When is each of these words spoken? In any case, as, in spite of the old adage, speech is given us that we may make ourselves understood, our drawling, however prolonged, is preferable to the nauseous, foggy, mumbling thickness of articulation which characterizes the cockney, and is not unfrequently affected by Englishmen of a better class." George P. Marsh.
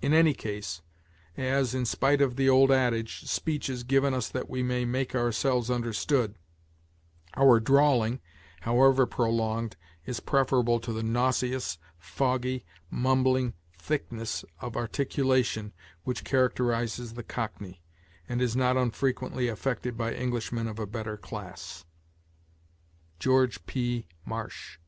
In 0.00 0.12
any 0.14 0.32
case, 0.32 0.80
as, 1.36 1.74
in 1.74 1.86
spite 1.86 2.20
of 2.20 2.36
the 2.36 2.48
old 2.48 2.70
adage, 2.70 3.24
speech 3.28 3.68
is 3.68 3.82
given 3.82 4.14
us 4.14 4.28
that 4.28 4.48
we 4.48 4.62
may 4.62 4.84
make 4.84 5.12
ourselves 5.12 5.70
understood, 5.72 6.36
our 7.34 7.58
drawling, 7.58 8.20
however 8.60 9.06
prolonged, 9.06 9.76
is 10.04 10.20
preferable 10.20 10.78
to 10.78 10.92
the 10.92 11.02
nauseous, 11.02 11.78
foggy, 11.98 12.64
mumbling 12.90 13.54
thickness 13.76 14.44
of 14.60 14.76
articulation 14.76 15.72
which 16.04 16.22
characterizes 16.22 17.14
the 17.14 17.24
cockney, 17.24 17.82
and 18.28 18.40
is 18.40 18.54
not 18.54 18.76
unfrequently 18.76 19.48
affected 19.48 19.98
by 19.98 20.14
Englishmen 20.14 20.68
of 20.68 20.78
a 20.78 20.86
better 20.86 21.16
class." 21.16 21.84
George 23.18 23.66
P. 23.66 24.06
Marsh. 24.24 24.78